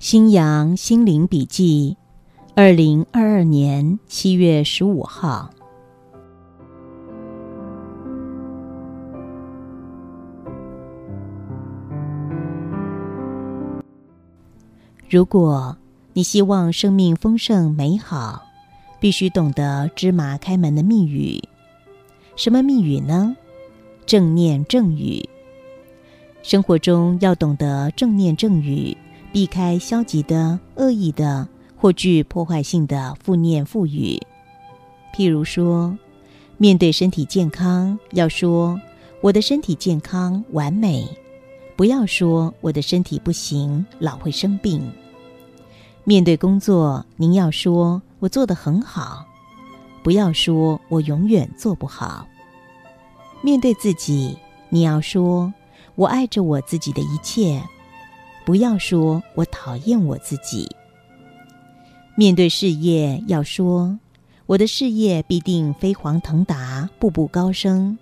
[0.00, 1.96] 新阳心灵笔记，
[2.54, 5.50] 二零二二年七月十五号。
[15.10, 15.76] 如果
[16.12, 18.46] 你希望生命丰盛美好，
[19.00, 21.42] 必须懂得芝麻开门的密语。
[22.36, 23.34] 什么密语呢？
[24.06, 25.28] 正念正语。
[26.44, 28.96] 生活中要懂得正念正语。
[29.32, 34.20] 避开消极的、恶意的或具破坏性的负念负语，
[35.14, 35.96] 譬如说，
[36.56, 38.80] 面对身体健康，要说
[39.20, 41.06] “我的身体健康完美”，
[41.76, 44.82] 不要说“我的身体不行，老会生病”。
[46.04, 49.24] 面对工作，您要说“我做得很好”，
[50.02, 52.26] 不要说“我永远做不好”。
[53.40, 54.36] 面对自己，
[54.68, 55.52] 你要说
[55.94, 57.62] “我爱着我自己的一切”。
[58.48, 60.66] 不要说“我讨厌我自己”。
[62.16, 63.98] 面对事业，要说
[64.48, 67.98] “我的事业必定飞黄腾达，步步高升”。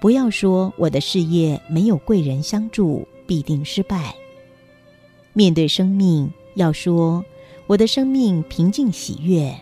[0.00, 4.14] 不要说“我的事业没有贵人相助，必定失败”。
[5.34, 7.24] 面对生命，要说
[7.66, 9.52] “我的生命平静喜悦”。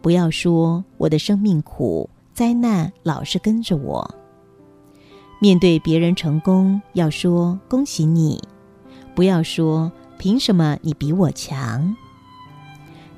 [0.00, 4.14] 不要说“我的生命苦，灾难老是跟着我”。
[5.38, 8.42] 面对别人成功，要说“恭喜你”。
[9.14, 11.96] 不要说凭什么你比我强。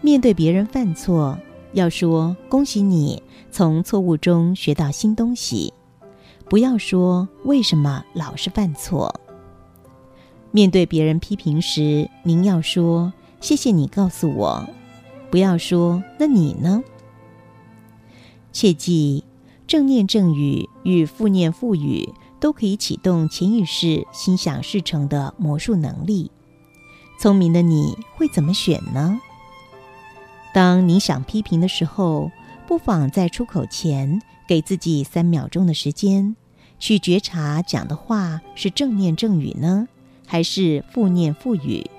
[0.02, 1.38] 面对别人犯错，
[1.72, 5.72] 要说恭喜你从错误中学到新东西。
[6.48, 9.20] 不要说为什么老是犯错。
[10.52, 14.68] 面对别人批评时，您要说谢谢你告诉我。
[15.30, 16.82] 不要说那你呢？
[18.52, 19.24] 切记
[19.66, 22.08] 正念正语与负念负语。
[22.46, 26.30] 都可以启动潜意识心想事成的魔术能力。
[27.18, 29.20] 聪明的你会怎么选呢？
[30.54, 32.30] 当你想批评的时候，
[32.68, 36.36] 不妨在出口前给自己三秒钟的时间，
[36.78, 39.88] 去觉察讲的话是正念正语呢，
[40.24, 41.90] 还是负念负语。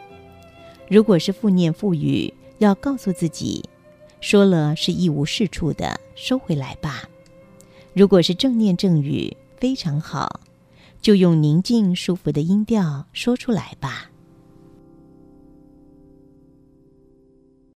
[0.89, 3.65] 如果是负念负语，要告诉自己，
[4.21, 7.09] 说了是一无是处的，收回来吧。
[7.93, 9.35] 如果是正念正语。
[9.59, 10.41] 非常好，
[11.01, 14.11] 就用宁静舒服的音调说出来吧。